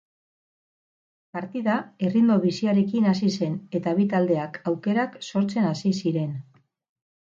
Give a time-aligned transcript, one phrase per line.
[1.39, 1.75] Partida
[2.09, 6.39] erritmo biziarekin hasi zen eta bi taldeak aukerak sortzen hasi ziren.